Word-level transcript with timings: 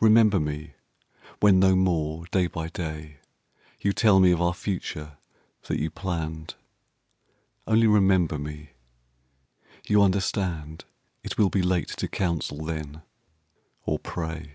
Remember 0.00 0.40
me 0.40 0.72
when 1.40 1.60
no 1.60 1.76
more, 1.76 2.24
day 2.30 2.46
by 2.46 2.68
day, 2.70 3.18
You 3.78 3.92
tell 3.92 4.20
me 4.20 4.30
of 4.30 4.40
our 4.40 4.54
future 4.54 5.18
that 5.64 5.78
you 5.78 5.90
planned: 5.90 6.54
Only 7.66 7.86
remember 7.88 8.38
me; 8.38 8.70
you 9.86 10.00
understand 10.02 10.86
It 11.22 11.36
will 11.36 11.50
be 11.50 11.60
late 11.60 11.88
to 11.88 12.08
counsel 12.08 12.64
then 12.64 13.02
or 13.84 13.98
pray. 13.98 14.54